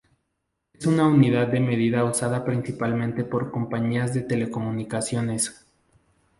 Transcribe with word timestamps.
Es 0.73 0.87
una 0.87 1.05
unidad 1.05 1.49
de 1.49 1.59
medida 1.59 2.03
usada 2.03 2.43
principalmente 2.43 3.23
por 3.23 3.51
compañías 3.51 4.15
de 4.15 4.21
telecomunicaciones. 4.23 5.63